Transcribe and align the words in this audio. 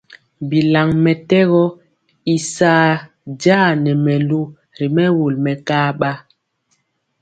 Bilaŋ 0.49 0.89
mɛtɛgɔ 1.03 1.63
i 2.33 2.35
saa 2.55 2.89
ja 3.41 3.59
nɛ 3.83 3.91
mɛlu 4.05 4.39
ri 4.77 4.87
mɛwul 4.95 5.35
mɛkaɓa. 5.43 6.11